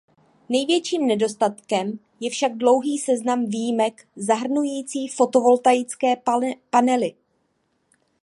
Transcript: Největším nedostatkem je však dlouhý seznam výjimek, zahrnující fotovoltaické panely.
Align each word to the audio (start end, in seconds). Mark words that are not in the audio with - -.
Největším 0.49 1.07
nedostatkem 1.07 1.99
je 2.19 2.29
však 2.29 2.57
dlouhý 2.57 2.97
seznam 2.99 3.45
výjimek, 3.45 4.07
zahrnující 4.15 5.07
fotovoltaické 5.07 6.15
panely. 6.69 7.15